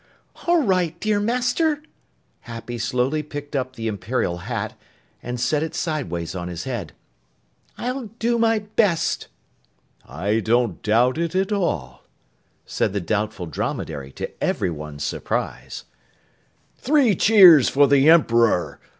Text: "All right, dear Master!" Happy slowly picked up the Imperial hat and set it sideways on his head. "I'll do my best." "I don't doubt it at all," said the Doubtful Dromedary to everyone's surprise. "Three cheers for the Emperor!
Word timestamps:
"All 0.47 0.63
right, 0.63 0.99
dear 0.99 1.19
Master!" 1.19 1.83
Happy 2.39 2.79
slowly 2.79 3.21
picked 3.21 3.55
up 3.55 3.75
the 3.75 3.87
Imperial 3.87 4.37
hat 4.49 4.73
and 5.21 5.39
set 5.39 5.61
it 5.61 5.75
sideways 5.75 6.33
on 6.33 6.47
his 6.47 6.63
head. 6.63 6.93
"I'll 7.77 8.07
do 8.17 8.39
my 8.39 8.57
best." 8.57 9.27
"I 10.03 10.39
don't 10.39 10.81
doubt 10.81 11.19
it 11.19 11.35
at 11.35 11.51
all," 11.51 12.03
said 12.65 12.93
the 12.93 12.99
Doubtful 12.99 13.45
Dromedary 13.45 14.11
to 14.13 14.43
everyone's 14.43 15.03
surprise. 15.03 15.83
"Three 16.79 17.15
cheers 17.15 17.69
for 17.69 17.87
the 17.87 18.09
Emperor! 18.09 18.79